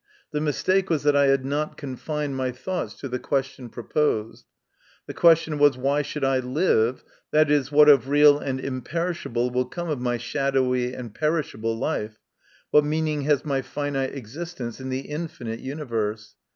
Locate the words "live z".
6.39-7.59